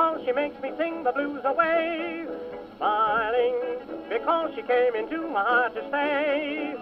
[0.00, 2.24] because she makes me sing the blues away.
[2.78, 3.54] Smiling
[4.08, 6.74] because she came into my heart to stay.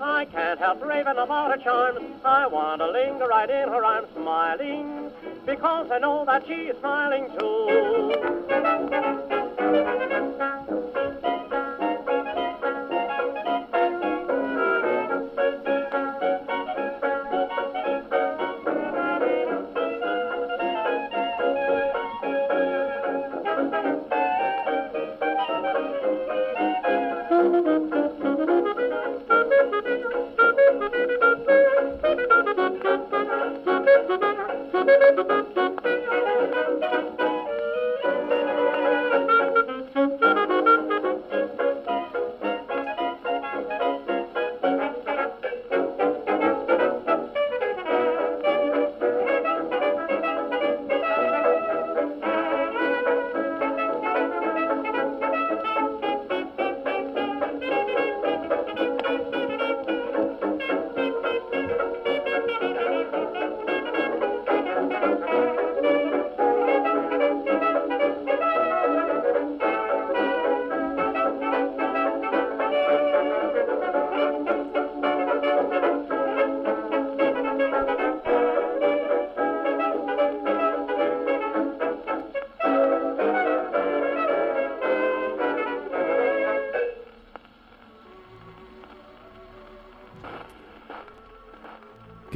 [0.00, 1.98] I can't help raving about her charms.
[2.24, 5.10] I want to linger right in her arms, smiling
[5.44, 7.80] because I know that she is smiling too.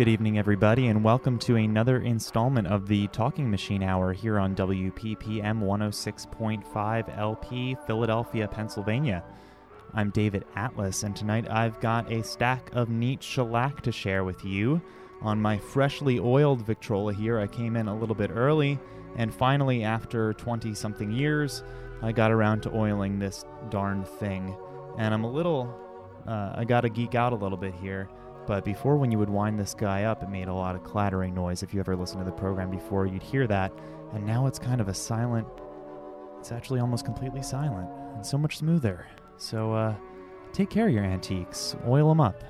[0.04, 4.54] Good evening, everybody, and welcome to another installment of the Talking Machine Hour here on
[4.54, 9.24] WPPM 106.5 LP, Philadelphia, Pennsylvania.
[9.94, 14.44] I'm David Atlas, and tonight I've got a stack of neat shellac to share with
[14.44, 14.82] you.
[15.22, 18.78] On my freshly oiled Victrola here, I came in a little bit early,
[19.16, 21.64] and finally, after 20 something years,
[22.02, 24.54] I got around to oiling this darn thing.
[24.98, 25.74] And I'm a little,
[26.26, 28.10] uh, I gotta geek out a little bit here.
[28.46, 31.34] But before, when you would wind this guy up, it made a lot of clattering
[31.34, 31.62] noise.
[31.62, 33.72] If you ever listened to the program before, you'd hear that.
[34.12, 35.46] And now it's kind of a silent,
[36.38, 39.06] it's actually almost completely silent and so much smoother.
[39.36, 39.94] So, uh,
[40.52, 42.44] take care of your antiques, oil them up.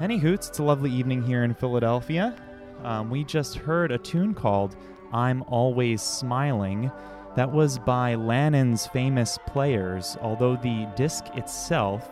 [0.00, 2.36] Any hoots, it's a lovely evening here in Philadelphia.
[2.82, 4.76] Um, we just heard a tune called
[5.12, 6.90] I'm Always Smiling.
[7.36, 12.10] That was by Lanin's famous players, although the disc itself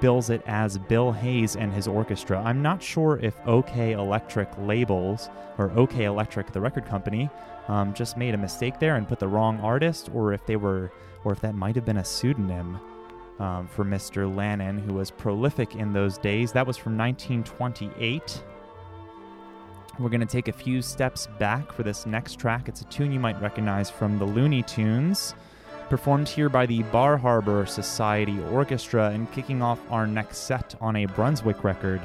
[0.00, 2.40] bills it as Bill Hayes and his orchestra.
[2.42, 7.30] I'm not sure if OKeh Electric labels or OKeh Electric, the record company,
[7.68, 10.90] um, just made a mistake there and put the wrong artist, or if they were,
[11.24, 12.78] or if that might have been a pseudonym
[13.38, 14.32] um, for Mr.
[14.32, 16.52] Lanin, who was prolific in those days.
[16.52, 18.42] That was from 1928.
[19.98, 22.68] We're going to take a few steps back for this next track.
[22.68, 25.34] It's a tune you might recognize from the Looney Tunes
[25.88, 30.94] performed here by the Bar Harbor Society Orchestra and kicking off our next set on
[30.96, 32.00] a Brunswick record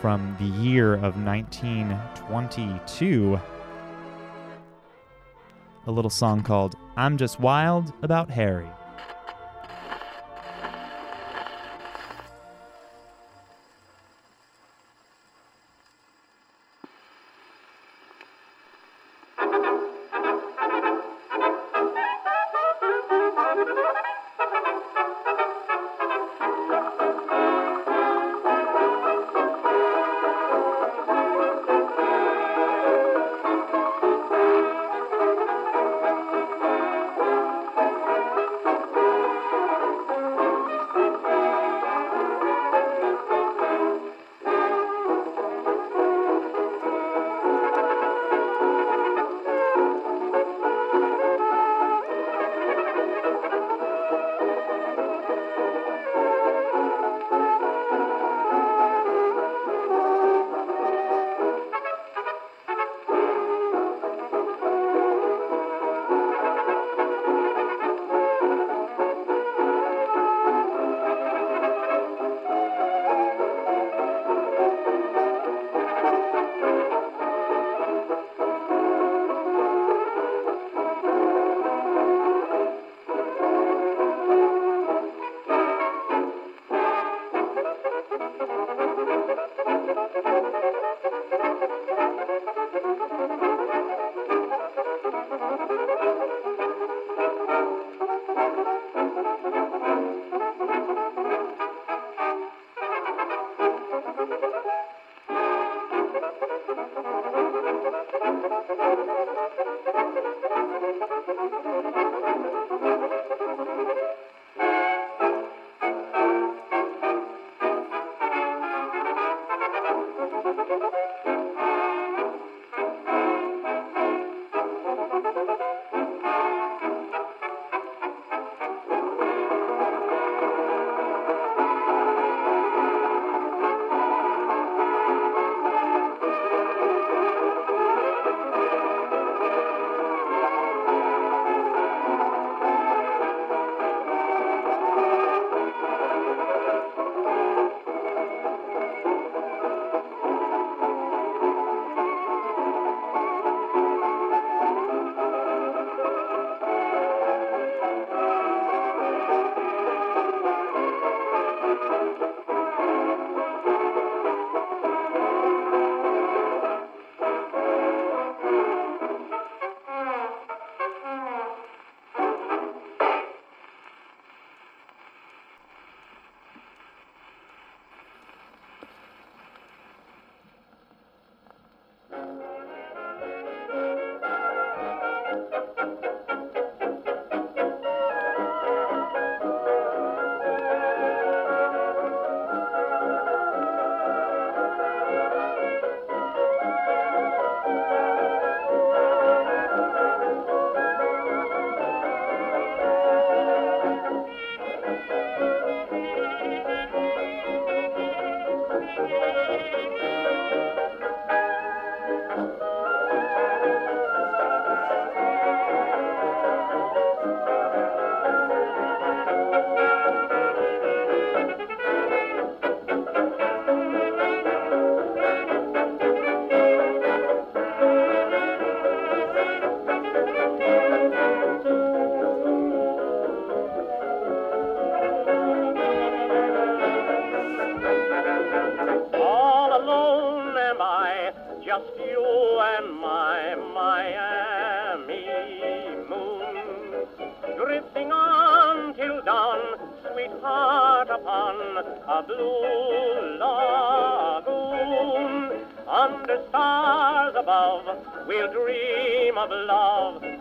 [0.00, 3.40] from the year of 1922.
[5.86, 8.68] A little song called I'm Just Wild About Harry.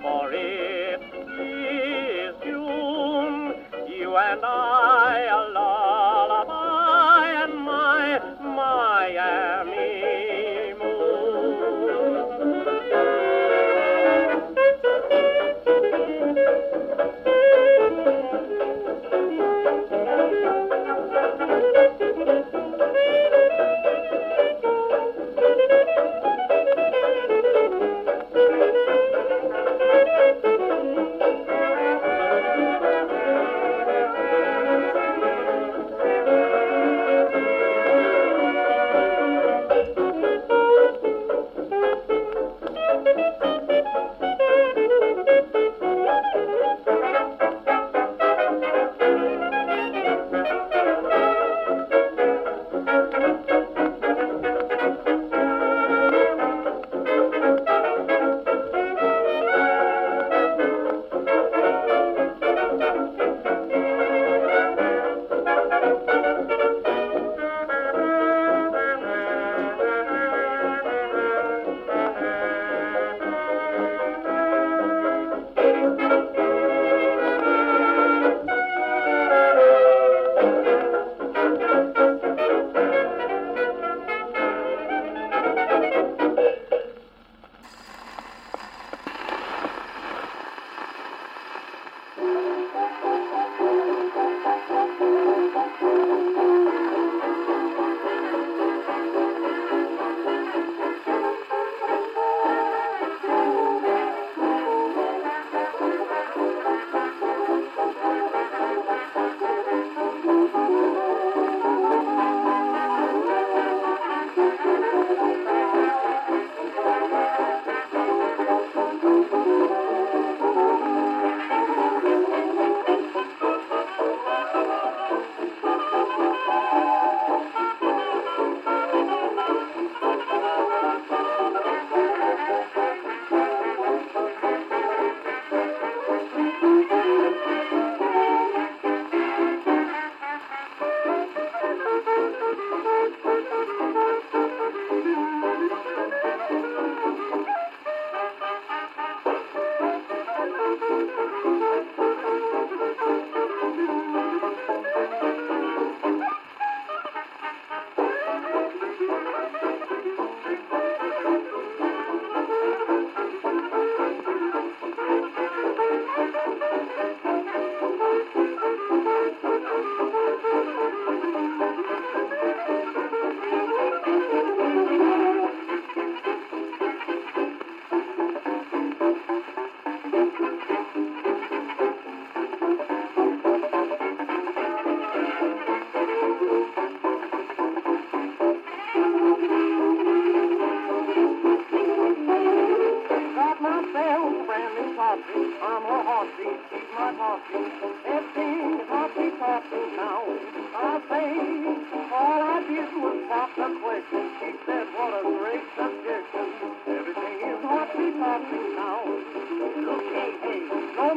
[0.01, 1.01] for it
[1.39, 3.53] is June.
[3.87, 4.78] You and I.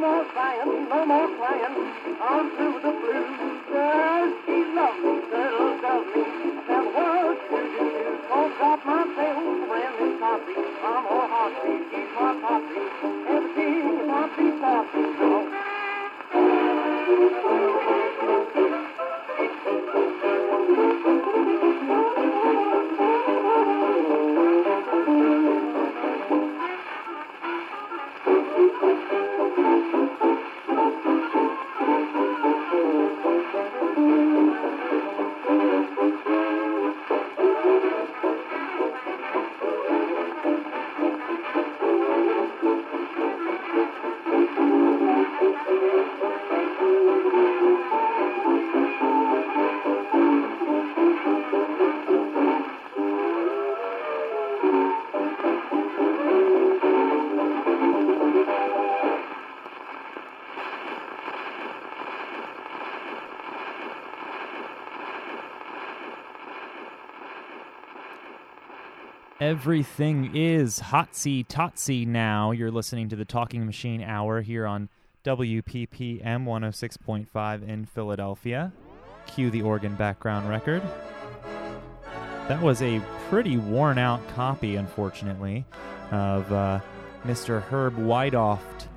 [0.03, 1.75] more crying, no more crying.
[2.19, 3.39] On through the blues.
[3.71, 6.23] Girl, she loves me, girl, does me.
[6.23, 8.19] I said, what should you do?
[8.27, 10.59] Don't drop my tail, brand new coffee.
[10.83, 12.91] I'm her heartbeat, keep my heartbeat.
[13.31, 15.11] Everything is heartbeat, heartbeat
[17.83, 17.92] now.
[69.53, 72.49] Everything is hotsy totsy now.
[72.49, 74.89] You're listening to the Talking Machine Hour here on
[75.23, 78.73] WPPM 106.5 in Philadelphia.
[79.27, 80.81] Cue the organ background record.
[82.47, 85.65] That was a pretty worn out copy, unfortunately,
[86.09, 86.79] of uh,
[87.23, 87.61] Mr.
[87.61, 88.87] Herb Wiedoeft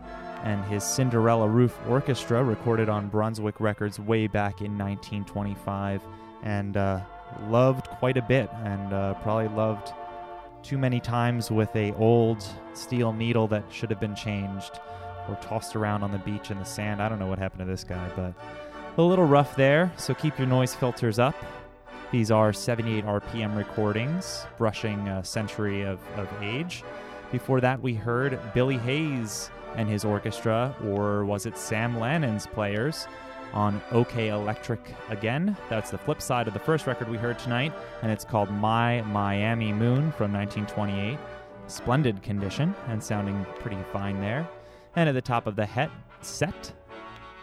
[0.43, 6.01] and his Cinderella Roof Orchestra, recorded on Brunswick Records way back in 1925,
[6.43, 7.01] and uh,
[7.49, 9.93] loved quite a bit, and uh, probably loved
[10.67, 12.45] too many times with a old
[12.75, 14.81] steel needle that should have been changed
[15.29, 17.01] or tossed around on the beach in the sand.
[17.01, 18.35] I don't know what happened to this guy, but
[18.99, 19.93] a little rough there.
[19.97, 21.37] So keep your noise filters up.
[22.11, 26.83] These are 78 RPM recordings, brushing a century of, of age.
[27.31, 33.07] Before that, we heard Billy Hayes and his orchestra, or was it Sam Lanin's players,
[33.53, 35.57] on OKeh Electric again.
[35.69, 37.73] That's the flip side of the first record we heard tonight,
[38.03, 41.19] and it's called My Miami Moon from 1928.
[41.67, 44.49] Splendid condition and sounding pretty fine there.
[44.95, 46.73] And at the top of the het set,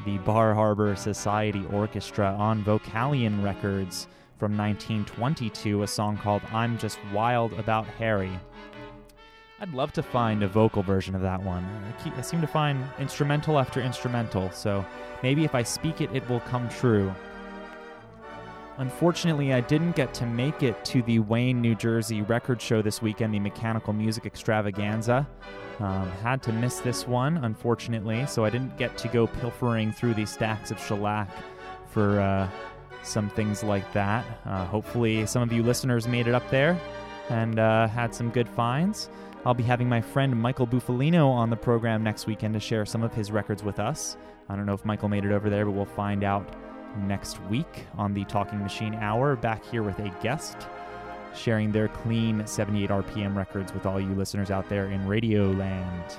[0.06, 4.08] the Bar Harbor Society Orchestra on Vocalion Records
[4.38, 8.32] from 1922, a song called I'm Just Wild About Harry.
[9.64, 11.64] I'd love to find a vocal version of that one.
[11.64, 14.86] I, keep, I seem to find instrumental after instrumental, so
[15.24, 17.16] maybe if I speak it, it will come true.
[18.80, 23.02] Unfortunately, I didn't get to make it to the Wayne, New Jersey record show this
[23.02, 25.26] weekend, the Mechanical Music Extravaganza.
[25.80, 30.16] Um, had to miss this one, unfortunately, so I didn't get to go pilfering through
[30.16, 31.30] these stacks of shellac
[31.88, 32.50] for uh,
[33.02, 34.26] some things like that.
[34.46, 36.78] Uh, hopefully, some of you listeners made it up there
[37.30, 39.08] and uh, had some good finds.
[39.46, 43.04] I'll be having my friend Michael Bufalino on the program next weekend to share some
[43.04, 44.16] of his records with us.
[44.48, 46.56] I don't know if Michael made it over there, but we'll find out
[47.08, 50.56] next week on the Talking Machine Hour, back here with a guest,
[51.36, 56.16] sharing their clean 78 RPM records with all you listeners out there in Radio Land.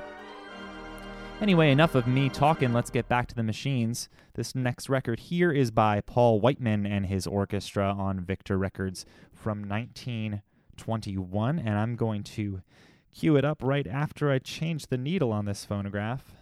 [1.41, 2.73] Anyway, enough of me talking.
[2.73, 4.09] Let's get back to the machines.
[4.35, 9.67] This next record here is by Paul Whiteman and his orchestra on Victor Records from
[9.69, 12.61] 1921, and I'm going to
[13.15, 16.35] cue it up right after I change the needle on this phonograph.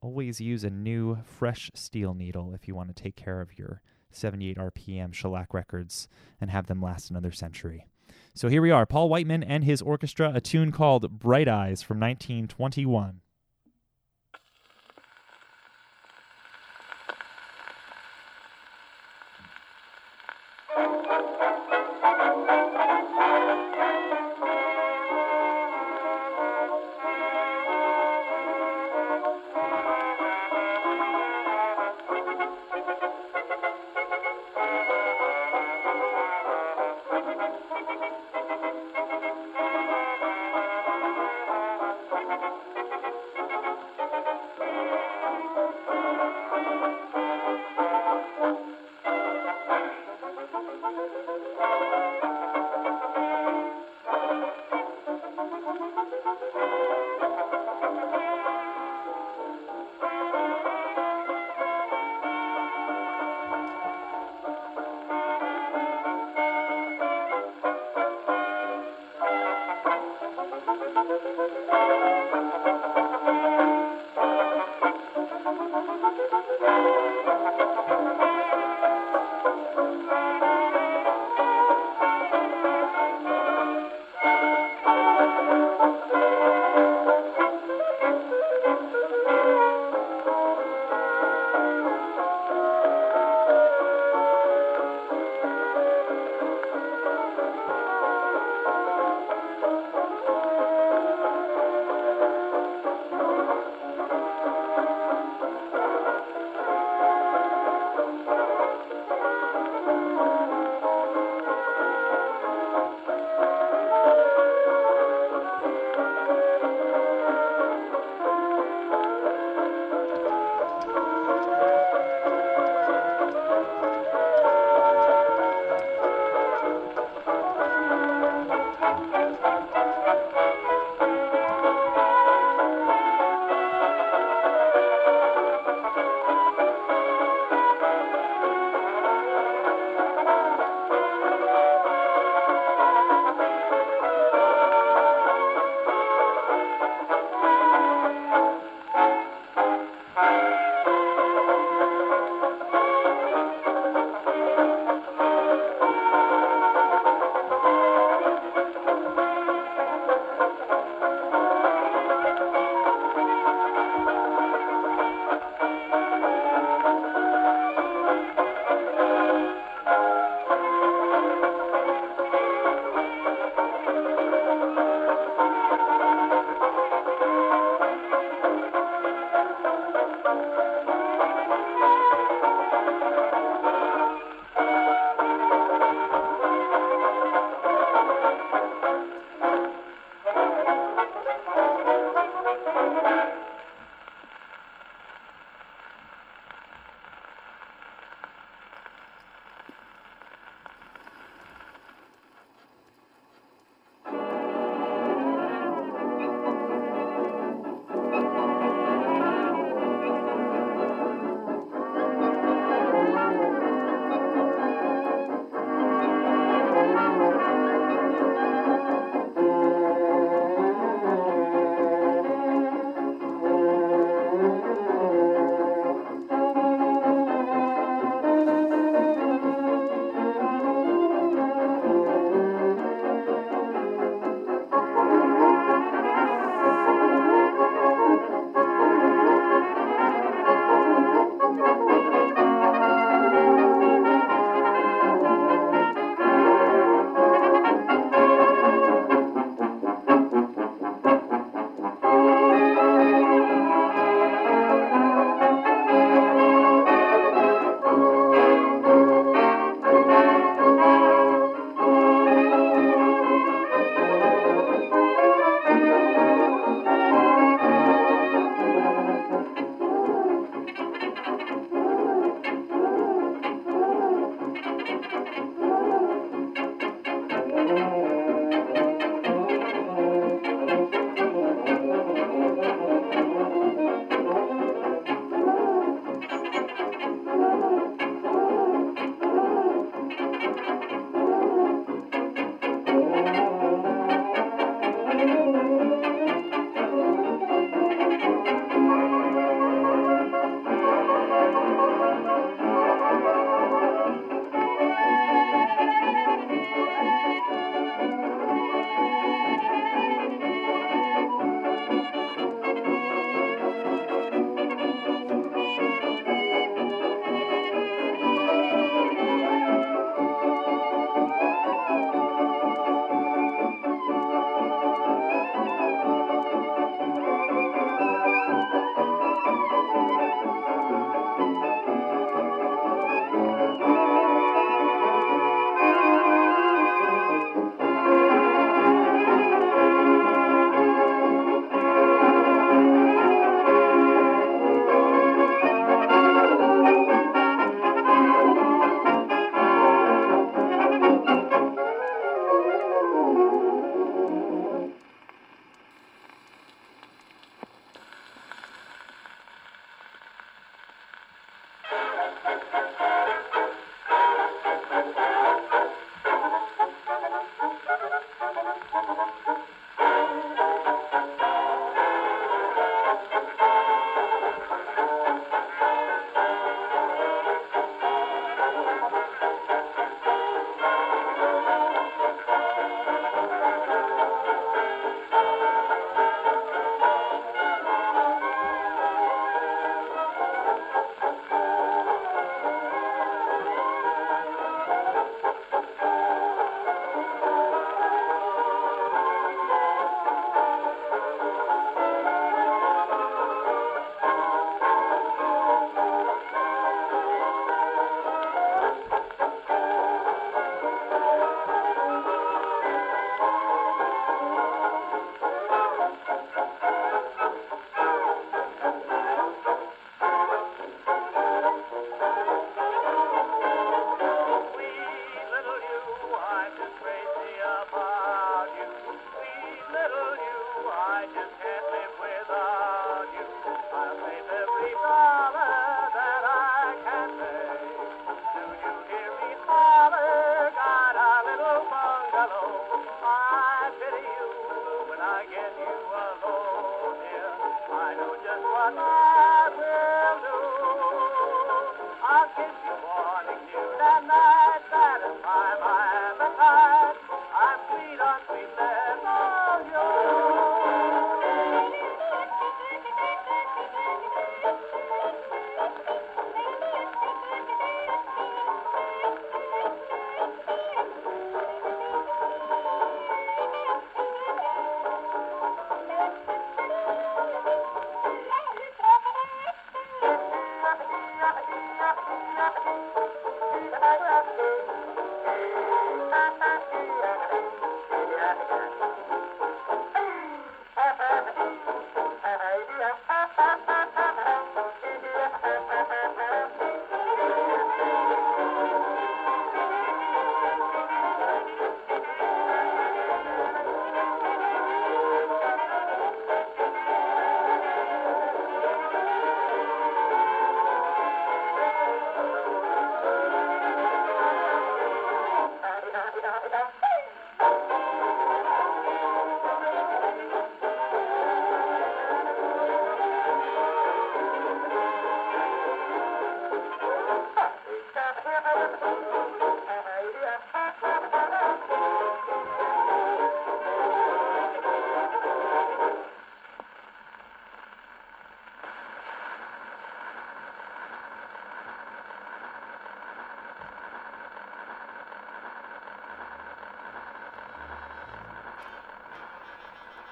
[0.00, 3.80] Always use a new, fresh steel needle if you want to take care of your
[4.10, 6.08] 78 RPM shellac records
[6.40, 7.86] and have them last another century.
[8.34, 12.00] So here we are, Paul Whiteman and his orchestra, a tune called Bright Eyes from
[12.00, 13.21] 1921.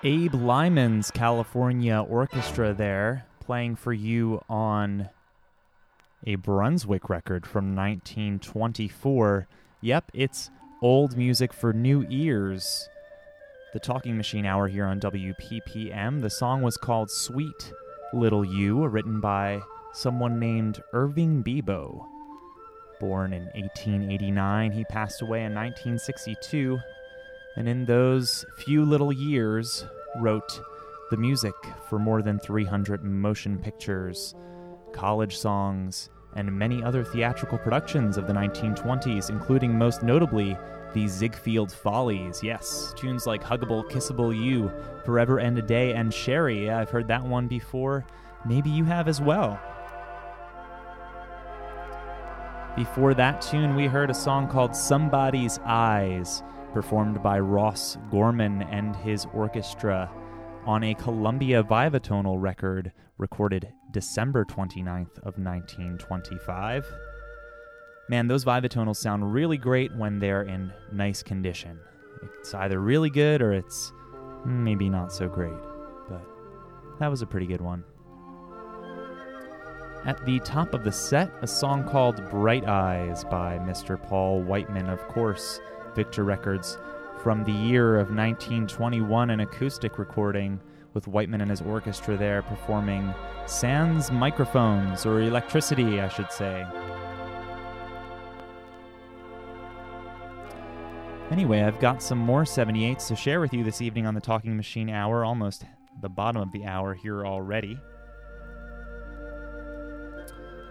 [0.03, 5.11] Abe Lyman's California Orchestra there, playing for you on
[6.27, 9.47] a Brunswick record from 1924.
[9.81, 10.51] Yep, it's
[10.83, 12.89] old music for new ears.
[13.73, 16.21] The Talking Machine Hour here on WPPM.
[16.21, 17.73] The song was called Sweet
[18.13, 19.61] Little You, written by
[19.93, 22.07] someone named Irving Bibo.
[22.99, 26.79] Born in 1889, he passed away in 1962
[27.57, 29.85] and in those few little years
[30.17, 30.61] wrote
[31.11, 31.55] the music
[31.89, 34.35] for more than 300 motion pictures,
[34.93, 40.57] college songs, and many other theatrical productions of the 1920s, including most notably
[40.93, 42.43] the Ziegfeld Follies.
[42.43, 44.73] Yes, tunes like Huggable, Kissable You,
[45.05, 46.71] Forever and a Day, and Sherry.
[46.71, 48.05] I've heard that one before.
[48.47, 49.61] Maybe you have as well.
[52.77, 58.95] Before that tune, we heard a song called Somebody's Eyes performed by Ross Gorman and
[58.97, 60.11] his orchestra
[60.65, 66.87] on a Columbia Viva-tonal record recorded December 29th of 1925.
[68.09, 71.79] Man, those Viva-tonals sound really great when they're in nice condition.
[72.39, 73.93] It's either really good or it's
[74.45, 75.53] maybe not so great,
[76.09, 76.23] but
[76.99, 77.85] that was a pretty good one.
[80.05, 84.03] At the top of the set, a song called Bright Eyes by Mr.
[84.03, 85.61] Paul Whiteman, of course,
[85.95, 86.79] Victor Records
[87.23, 90.59] from the year of 1921, an acoustic recording
[90.95, 93.15] with Whiteman and his orchestra there performing
[93.47, 96.67] sans microphones, or electricity, I should say.
[101.31, 104.57] Anyway, I've got some more 78s to share with you this evening on the Talking
[104.57, 105.65] Machine Hour, almost
[106.01, 107.79] the bottom of the hour here already.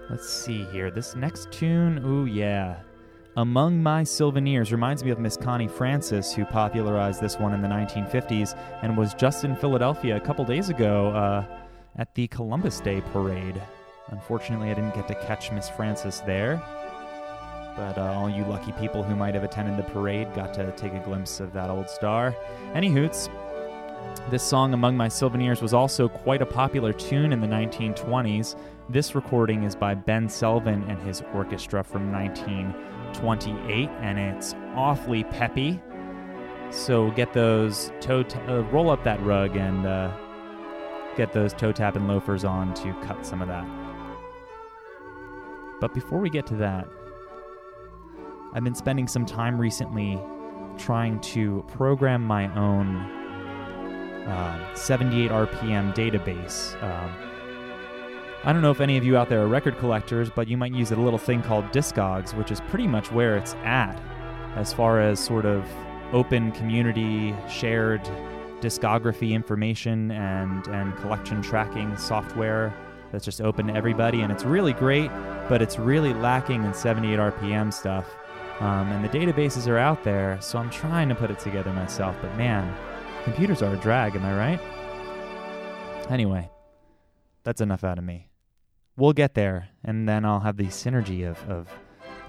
[0.10, 0.90] Let's see here.
[0.90, 2.80] This next tune, ooh, yeah.
[3.38, 7.68] Among My Souvenirs reminds me of Miss Connie Francis, who popularized this one in the
[7.68, 11.46] 1950s and was just in Philadelphia a couple days ago uh,
[11.98, 13.62] at the Columbus Day parade.
[14.08, 16.60] Unfortunately, I didn't get to catch Miss Francis there,
[17.76, 20.94] but uh, all you lucky people who might have attended the parade got to take
[20.94, 22.36] a glimpse of that old star.
[22.74, 23.30] Any hoots,
[24.32, 28.56] this song, Among My Souvenirs, was also quite a popular tune in the 1920s.
[28.90, 32.12] This recording is by Ben Selvin and his orchestra from
[33.18, 35.82] 1928, and it's awfully peppy.
[36.72, 40.16] So get those toe, t- uh, roll up that rug and uh,
[41.16, 43.66] get those toe tapping loafers on to cut some of that.
[45.82, 46.88] But before we get to that,
[48.54, 50.20] I've been spending some time recently
[50.78, 52.98] trying to program my own
[54.28, 56.82] uh, 78 RPM database.
[56.84, 57.29] Um,
[58.44, 60.74] I don't know if any of you out there are record collectors, but you might
[60.74, 64.00] use a little thing called Discogs, which is pretty much where it's at
[64.56, 65.66] as far as sort of
[66.14, 68.02] open community shared
[68.62, 72.74] discography information and and collection tracking software
[73.12, 75.10] that's just open to everybody, and it's really great.
[75.50, 78.06] But it's really lacking in 78 RPM stuff.
[78.60, 82.16] Um, and the databases are out there, so I'm trying to put it together myself.
[82.22, 82.74] But man,
[83.24, 84.16] computers are a drag.
[84.16, 86.12] Am I right?
[86.12, 86.50] Anyway,
[87.44, 88.29] that's enough out of me.
[89.00, 91.70] We'll get there, and then I'll have the synergy of, of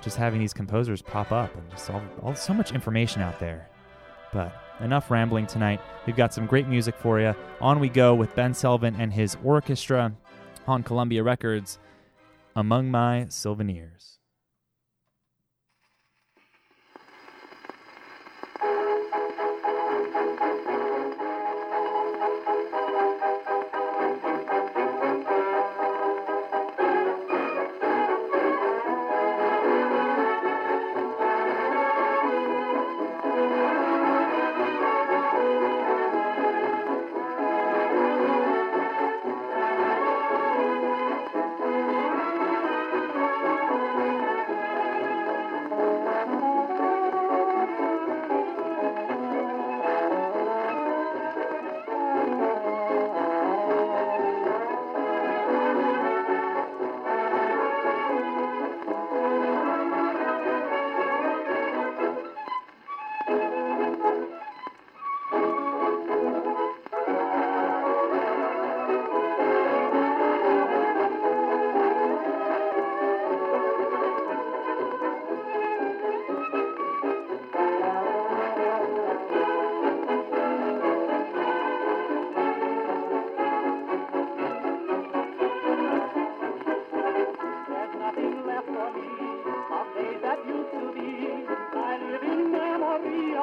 [0.00, 3.68] just having these composers pop up and just all, all so much information out there.
[4.32, 5.80] But enough rambling tonight.
[6.06, 7.34] We've got some great music for you.
[7.60, 10.12] On we go with Ben Selvin and his orchestra
[10.68, 11.80] on Columbia Records,
[12.54, 14.19] Among My Souvenirs.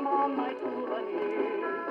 [0.01, 1.87] Memory among my souvenirs.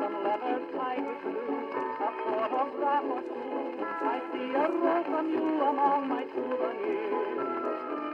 [0.00, 3.84] Some letters tied with glue, a photograph or two.
[3.84, 7.38] I see a rose from you among my souvenirs.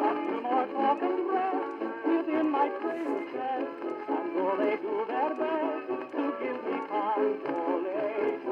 [0.01, 3.71] A few more token breaths within my treasure chest,
[4.09, 8.45] and though they do their best to give me consolation,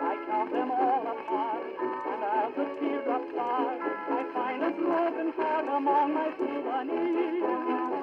[0.00, 3.78] I count them all apart, and as the teardrops start,
[4.10, 7.99] I find a broken heart among my souvenirs.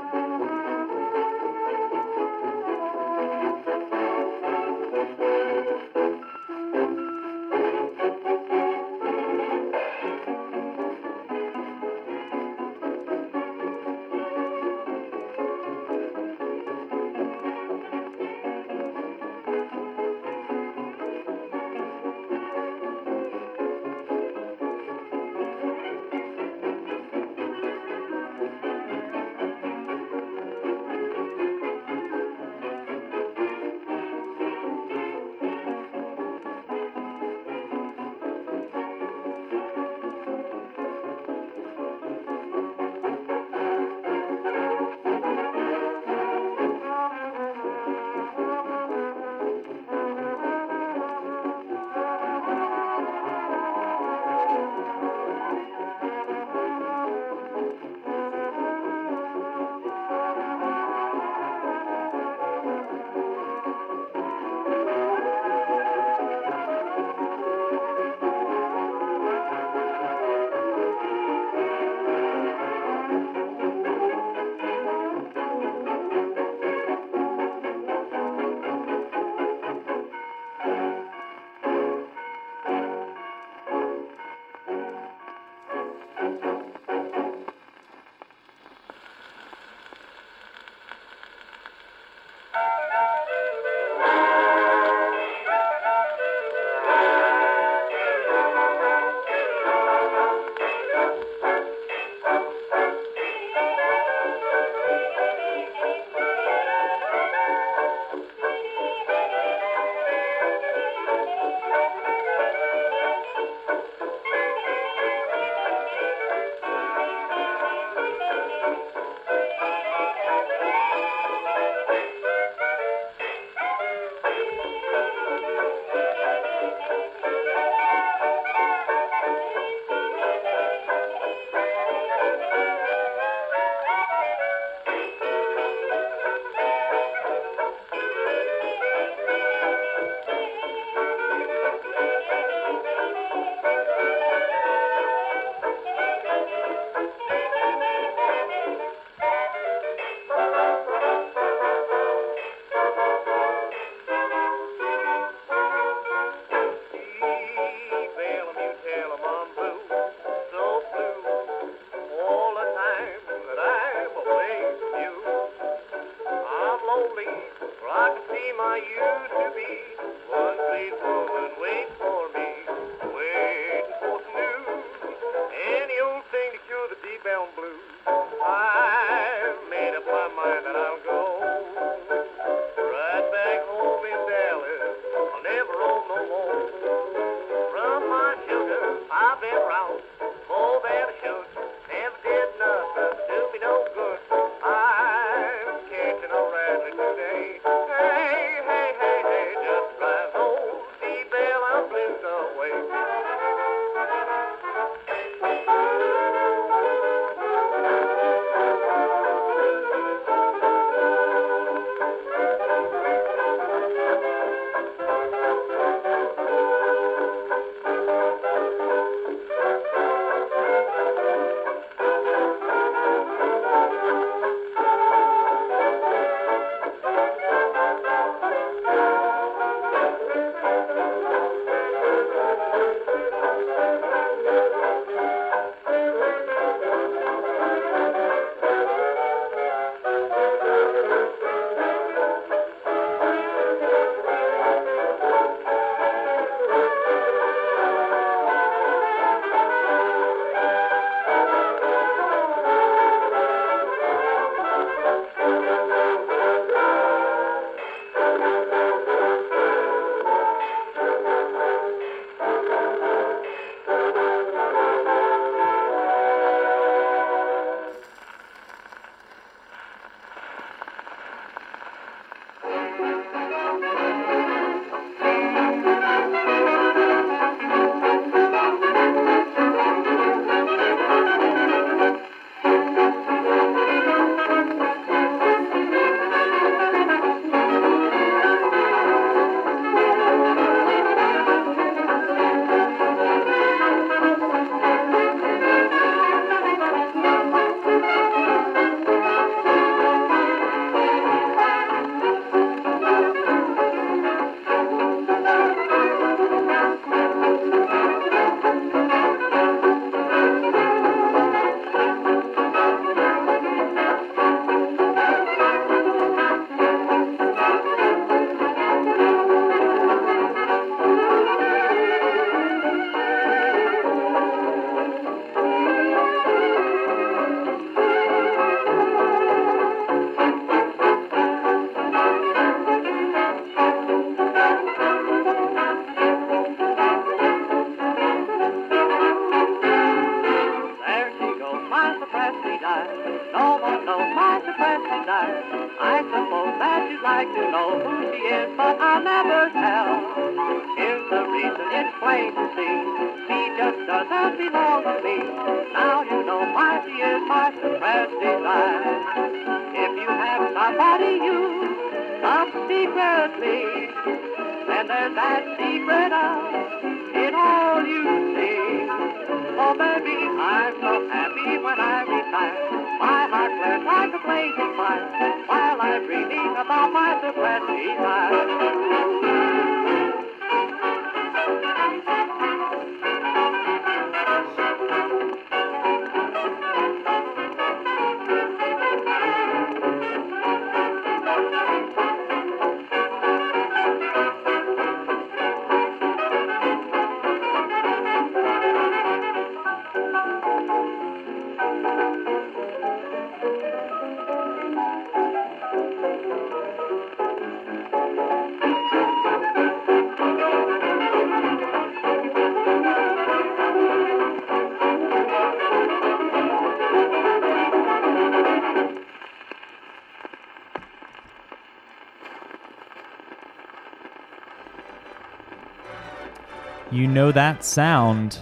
[427.47, 428.59] know that sound?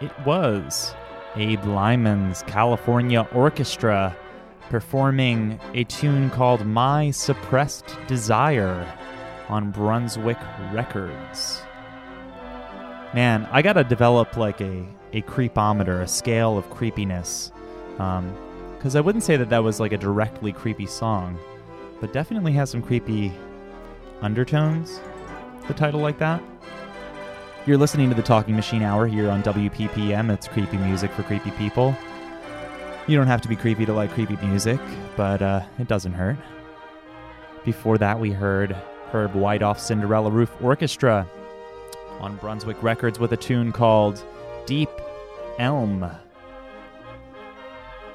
[0.00, 0.92] It was
[1.36, 4.16] Abe Lyman's California Orchestra
[4.70, 8.84] performing a tune called My Suppressed Desire
[9.48, 10.38] on Brunswick
[10.72, 11.62] Records.
[13.14, 17.52] Man, I gotta develop like a, a creepometer, a scale of creepiness.
[17.92, 21.38] Because um, I wouldn't say that that was like a directly creepy song,
[22.00, 23.32] but definitely has some creepy
[24.22, 25.00] undertones,
[25.68, 26.42] the title like that.
[27.68, 30.32] You're listening to the Talking Machine Hour here on WPPM.
[30.32, 31.94] It's creepy music for creepy people.
[33.06, 34.80] You don't have to be creepy to like creepy music,
[35.18, 36.38] but uh, it doesn't hurt.
[37.66, 38.74] Before that, we heard
[39.12, 41.28] Herb Wiedoeft Cinderella Roof Orchestra
[42.20, 44.24] on Brunswick Records with a tune called
[44.64, 44.88] Deep
[45.58, 46.00] Elm.
[46.00, 46.22] That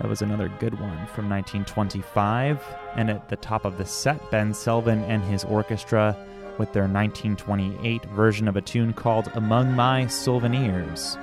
[0.01, 2.59] was another good one from 1925.
[2.95, 6.17] And at the top of the set, Ben Selvin and his orchestra
[6.57, 11.17] with their 1928 version of a tune called Among My Souvenirs.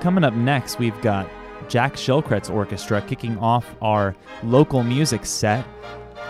[0.00, 1.28] Coming up next, we've got
[1.68, 4.14] Jack Shilkret's orchestra kicking off our
[4.44, 5.66] local music set.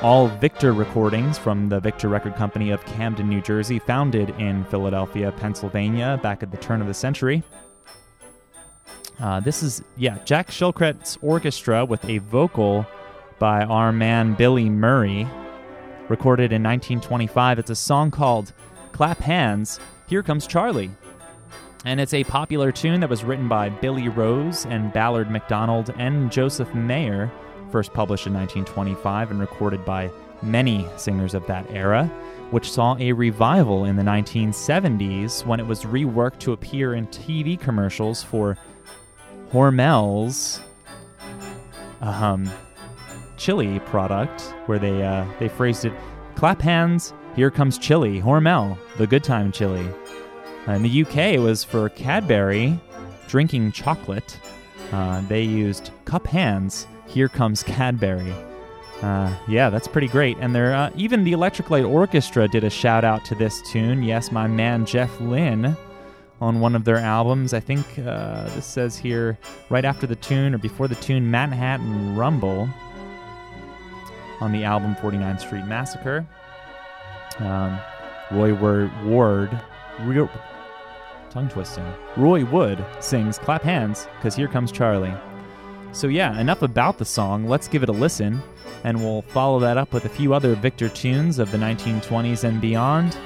[0.01, 5.33] All Victor recordings from the Victor Record Company of Camden, New Jersey, founded in Philadelphia,
[5.33, 7.43] Pennsylvania, back at the turn of the century.
[9.21, 12.87] Uh, this is, yeah, Jack Shilkret's orchestra with a vocal
[13.39, 15.29] by our man Billy Murray,
[16.09, 17.59] recorded in 1925.
[17.59, 18.53] It's a song called
[18.93, 20.91] Clap Hands, Here Comes Charlie.
[21.85, 26.33] And it's a popular tune that was written by Billy Rose and Ballard McDonald and
[26.33, 27.31] Joseph Meyer,
[27.71, 30.11] first published in 1925 and recorded by
[30.43, 32.07] many singers of that era,
[32.51, 37.59] which saw a revival in the 1970s when it was reworked to appear in TV
[37.59, 38.57] commercials for
[39.53, 40.61] Hormel's
[42.01, 42.51] um,
[43.39, 45.93] chili product, where they uh, they phrased it,
[46.35, 49.89] "Clap hands, here comes chili, Hormel, the good time chili."
[50.67, 52.79] Uh, in the UK, it was for Cadbury
[53.29, 54.39] drinking chocolate.
[54.93, 56.87] Uh, they used cup hands.
[57.07, 58.35] Here comes Cadbury.
[59.03, 60.37] Uh, yeah, that's pretty great.
[60.41, 64.03] And there, uh, even the Electric Light Orchestra did a shout out to this tune.
[64.03, 65.77] Yes, my man Jeff Lynne
[66.41, 67.55] on one of their albums.
[67.55, 69.39] I think uh, this says here
[69.71, 72.69] right after the tune or before the tune, Manhattan Rumble
[74.41, 76.27] on the album 49th Street Massacre.
[77.39, 77.79] Um,
[78.31, 79.51] Roy Ward, Ward
[81.31, 81.85] tongue twisting.
[82.17, 85.15] Roy Wood sings Clap Hands because here comes Charlie.
[85.93, 87.47] So, yeah, enough about the song.
[87.49, 88.43] Let's give it a listen,
[88.85, 92.61] and we'll follow that up with a few other Victor tunes of the 1920s and
[92.61, 93.17] beyond.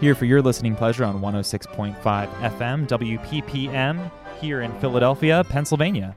[0.00, 6.16] Here for your listening pleasure on 106.5 FM, WPPM, here in Philadelphia, Pennsylvania.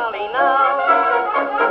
[0.00, 1.69] Charlie now.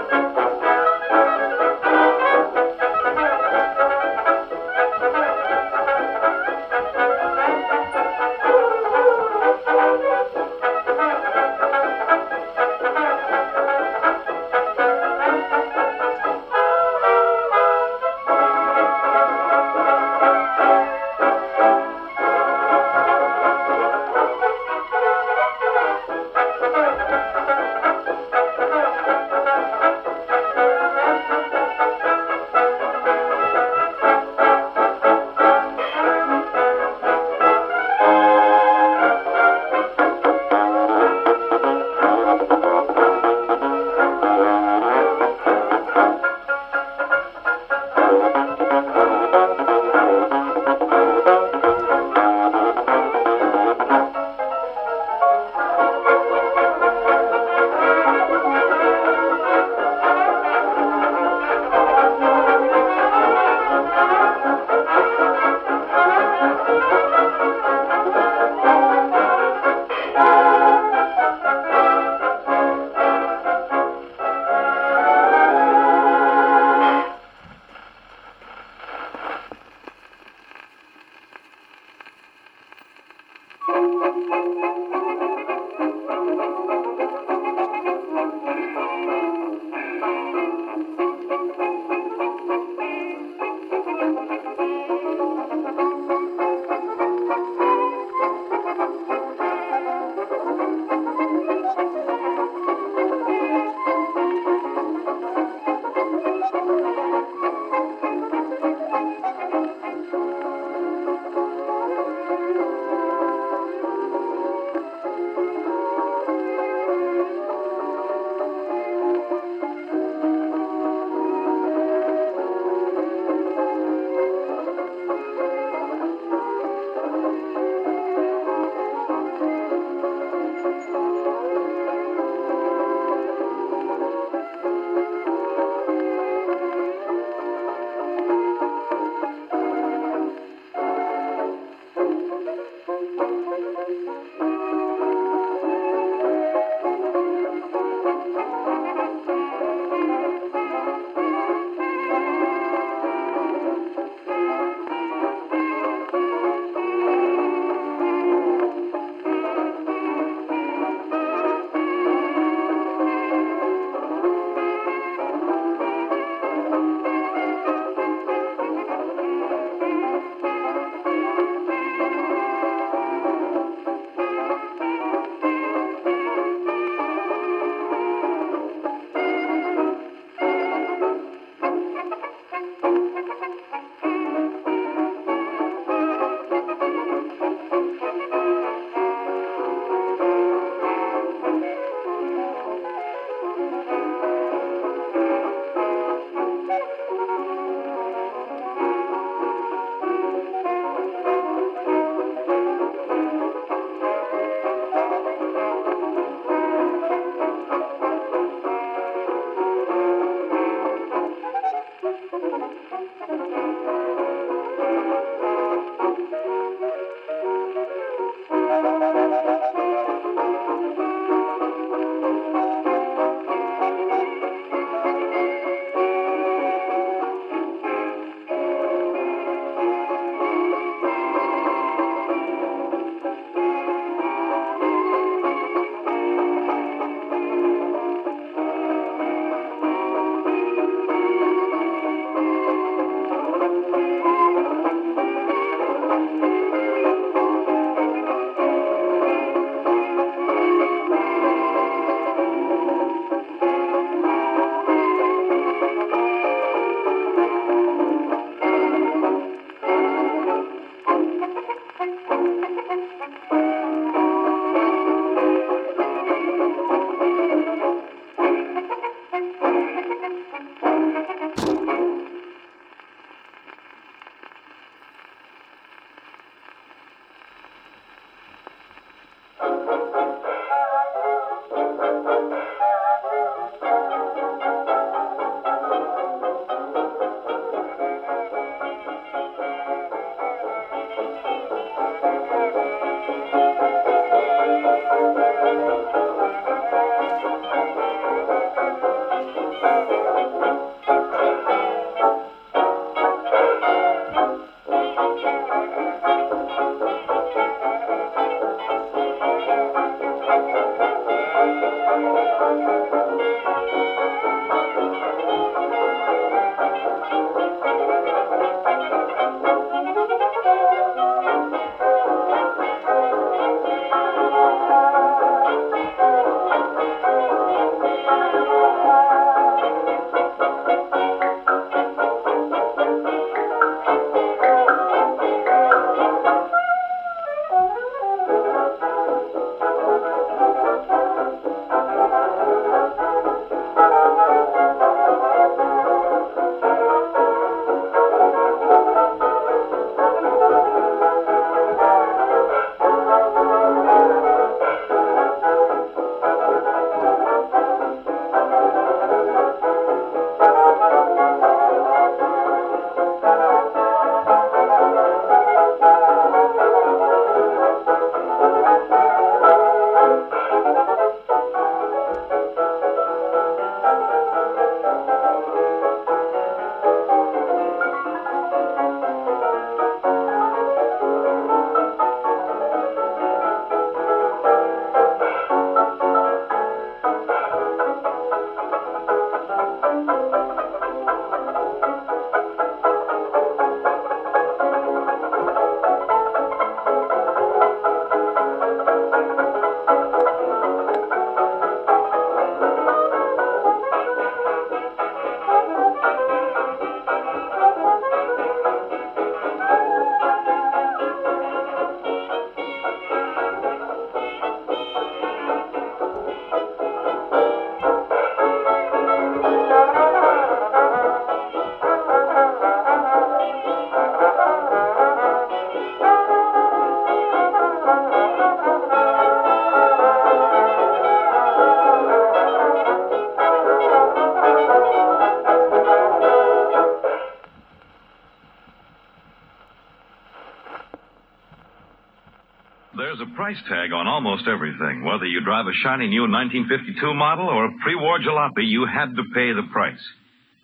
[443.70, 445.22] Price tag on almost everything.
[445.22, 449.46] Whether you drive a shiny new 1952 model or a pre-war jalopy, you had to
[449.54, 450.26] pay the price.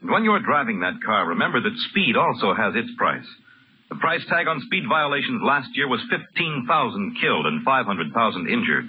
[0.01, 3.25] And when you're driving that car, remember that speed also has its price.
[3.89, 8.85] The price tag on speed violations last year was 15,000 killed and 500,000 injured.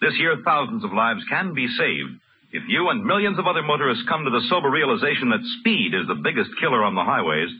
[0.00, 2.16] This year, thousands of lives can be saved
[2.48, 6.08] if you and millions of other motorists come to the sober realization that speed is
[6.08, 7.52] the biggest killer on the highways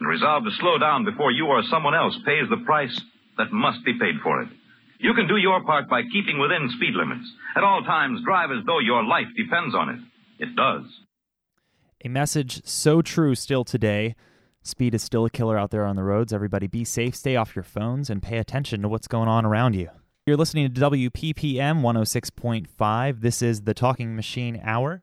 [0.00, 2.92] and resolve to slow down before you or someone else pays the price
[3.38, 4.52] that must be paid for it.
[5.02, 7.24] You can do your part by keeping within speed limits.
[7.56, 9.98] At all times, drive as though your life depends on it.
[10.38, 10.84] It does.
[12.04, 14.14] A message so true still today.
[14.62, 16.34] Speed is still a killer out there on the roads.
[16.34, 19.74] Everybody be safe, stay off your phones, and pay attention to what's going on around
[19.74, 19.88] you.
[20.26, 23.20] You're listening to WPPM 106.5.
[23.22, 25.02] This is the Talking Machine Hour.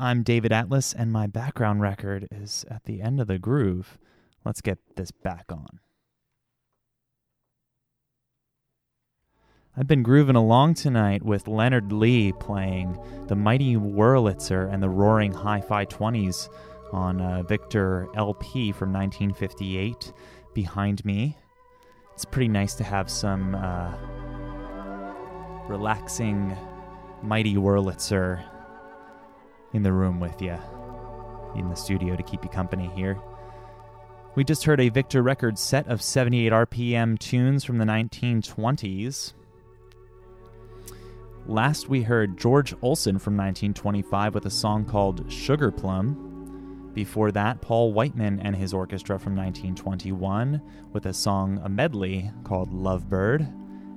[0.00, 3.98] I'm David Atlas, and my background record is at the end of the groove.
[4.44, 5.78] Let's get this back on.
[9.78, 12.98] I've been grooving along tonight with Leonard Lee playing
[13.28, 16.48] the Mighty Wurlitzer and the Roaring Hi Fi 20s
[16.92, 20.12] on a Victor LP from 1958
[20.52, 21.36] behind me.
[22.12, 23.94] It's pretty nice to have some uh,
[25.68, 26.56] relaxing
[27.22, 28.42] Mighty Wurlitzer
[29.74, 30.58] in the room with you,
[31.54, 33.16] in the studio to keep you company here.
[34.34, 39.34] We just heard a Victor Records set of 78 RPM tunes from the 1920s.
[41.48, 46.90] Last, we heard George Olsen from 1925 with a song called Sugar Plum.
[46.92, 50.60] Before that, Paul Whiteman and his orchestra from 1921
[50.92, 53.50] with a song, a medley called Lovebird.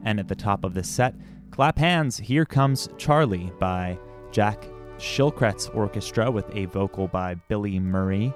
[0.06, 1.14] And at the top of the set,
[1.50, 4.00] Clap Hands, Here Comes Charlie by
[4.32, 4.66] Jack
[4.98, 8.34] Shilkret's orchestra with a vocal by Billy Murray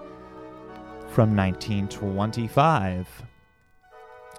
[1.08, 3.25] from 1925.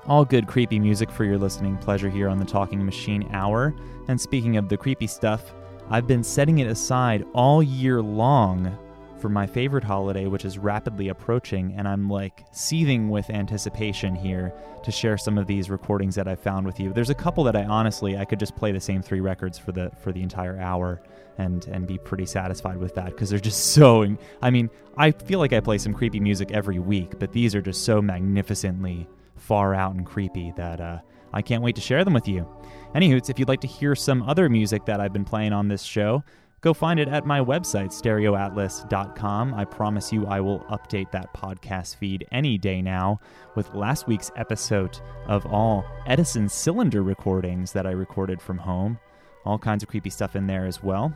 [0.09, 3.75] All good creepy music for your listening pleasure here on the Talking Machine Hour.
[4.07, 5.53] And speaking of the creepy stuff,
[5.91, 8.79] I've been setting it aside all year long
[9.19, 14.55] for my favorite holiday, which is rapidly approaching, and I'm like seething with anticipation here
[14.85, 16.93] to share some of these recordings that I found with you.
[16.93, 19.73] There's a couple that I honestly I could just play the same three records for
[19.73, 21.03] the for the entire hour
[21.39, 24.07] and and be pretty satisfied with that because they're just so.
[24.41, 27.63] I mean, I feel like I play some creepy music every week, but these are
[27.63, 29.09] just so magnificently
[29.47, 30.99] far out and creepy that uh,
[31.33, 32.49] I can't wait to share them with you.
[32.95, 35.83] Anywho, if you'd like to hear some other music that I've been playing on this
[35.83, 36.25] show,
[36.63, 39.55] go find it at my website, stereoatlas.com.
[39.55, 43.21] I promise you I will update that podcast feed any day now
[43.55, 48.99] with last week's episode of all Edison cylinder recordings that I recorded from home.
[49.45, 51.15] All kinds of creepy stuff in there as well.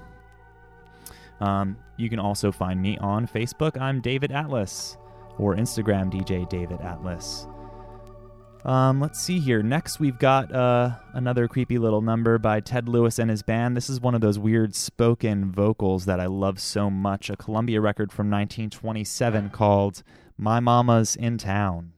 [1.40, 3.80] Um, you can also find me on Facebook.
[3.80, 4.98] I'm David Atlas,
[5.38, 7.46] or Instagram DJ David Atlas.
[8.64, 9.62] Um, let's see here.
[9.62, 13.76] Next, we've got uh, another creepy little number by Ted Lewis and his band.
[13.76, 17.30] This is one of those weird spoken vocals that I love so much.
[17.30, 20.02] A Columbia record from 1927 called
[20.36, 21.92] My Mama's in Town.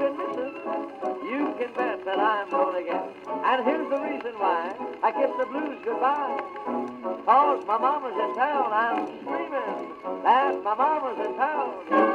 [0.00, 3.04] You can bet that I'm gonna get.
[3.28, 6.40] And here's the reason why I kiss the blues goodbye.
[7.26, 9.92] Cause my mama's in town, I'm screaming
[10.24, 12.10] that my mama's in town.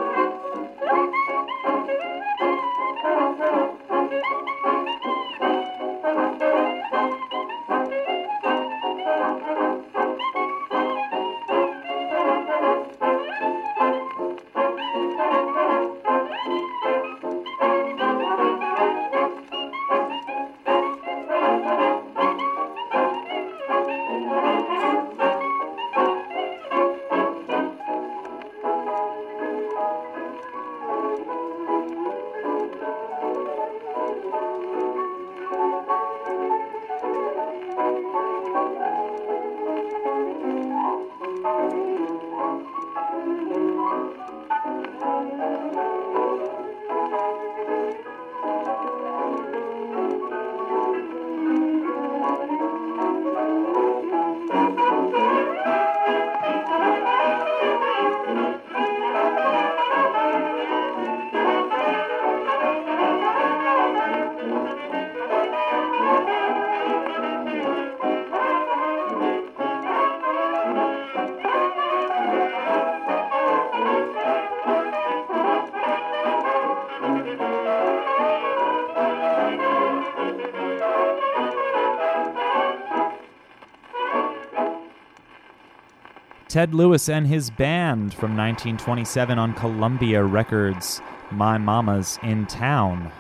[86.56, 93.12] Ted Lewis and his band from 1927 on Columbia Records, My Mama's in Town.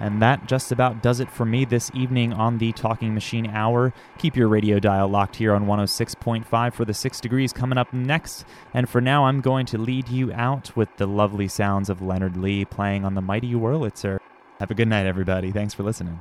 [0.00, 3.94] And that just about does it for me this evening on the Talking Machine Hour.
[4.18, 8.44] Keep your radio dial locked here on 106.5 for the 6 degrees coming up next.
[8.74, 12.36] And for now, I'm going to lead you out with the lovely sounds of Leonard
[12.36, 14.18] Lee playing on the mighty Wurlitzer.
[14.58, 15.52] Have a good night, everybody.
[15.52, 16.18] Thanks for listening.